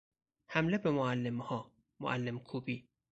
[0.47, 2.87] حمله به معلمها، معلم کوبی